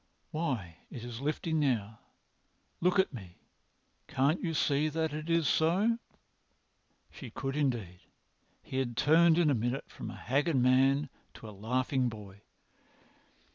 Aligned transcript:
Why, 0.31 0.77
it 0.89 1.03
is 1.03 1.21
lifting 1.21 1.59
now. 1.59 1.99
Look 2.79 2.97
at 2.97 3.13
me! 3.13 3.37
Can't 4.07 4.41
you 4.43 4.55
see 4.55 4.89
that 4.89 5.13
it 5.13 5.29
is 5.29 5.47
so?" 5.47 5.99
She 7.11 7.29
could 7.29 7.55
indeed. 7.55 7.99
He 8.63 8.77
had 8.77 8.97
turned 8.97 9.37
in 9.37 9.51
a 9.51 9.53
minute 9.53 9.87
from 9.91 10.09
a 10.09 10.15
haggard 10.15 10.55
man 10.55 11.09
to 11.35 11.47
a 11.47 11.51
laughing 11.51 12.09
boy. 12.09 12.41